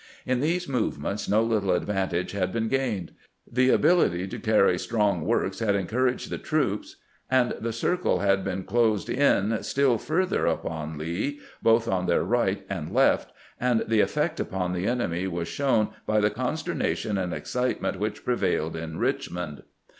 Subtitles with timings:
[0.25, 3.11] In these movements no little advantage had been gained.
[3.45, 6.95] The ability to carry strong works had encou raged the troops,
[7.29, 10.45] and the circle had been closed in still 304 CAMPAIGNING WITH GRANT further
[10.89, 15.47] upon Lee, both on our right and left, and the effect upon the enemy was
[15.47, 19.61] shown by the consternation and excitement which prevailed in Eichmond.